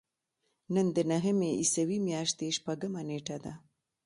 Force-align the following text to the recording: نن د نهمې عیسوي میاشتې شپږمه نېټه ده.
نن 0.73 0.87
د 0.95 0.97
نهمې 1.11 1.49
عیسوي 1.59 1.99
میاشتې 2.07 2.47
شپږمه 2.57 3.01
نېټه 3.09 3.37
ده. 3.43 3.53